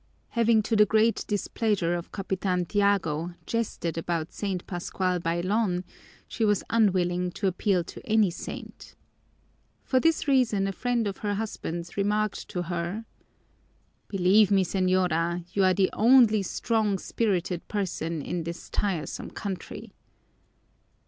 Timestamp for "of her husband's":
11.07-11.97